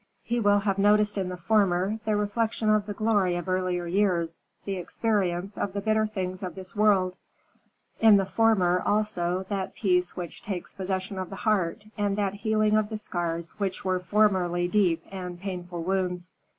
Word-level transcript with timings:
He 0.23 0.39
will 0.39 0.57
have 0.61 0.79
noticed 0.79 1.15
in 1.15 1.29
the 1.29 1.37
former, 1.37 1.99
the 2.05 2.15
reflection 2.15 2.71
of 2.71 2.87
the 2.87 2.93
glory 2.95 3.35
of 3.35 3.47
earlier 3.47 3.85
years, 3.85 4.45
the 4.65 4.77
experience 4.77 5.59
of 5.59 5.73
the 5.73 5.79
bitter 5.81 6.07
things 6.07 6.41
of 6.41 6.55
this 6.55 6.75
world; 6.75 7.15
in 7.99 8.17
the 8.17 8.25
former, 8.25 8.81
also, 8.83 9.45
that 9.49 9.75
peace 9.75 10.17
which 10.17 10.41
takes 10.41 10.73
possession 10.73 11.19
of 11.19 11.29
the 11.29 11.35
heart, 11.35 11.85
and 11.99 12.17
that 12.17 12.33
healing 12.33 12.75
of 12.77 12.89
the 12.89 12.97
scars 12.97 13.51
which 13.59 13.85
were 13.85 13.99
formerly 13.99 14.67
deep 14.67 15.03
and 15.11 15.39
painful 15.39 15.83
wounds. 15.83 16.33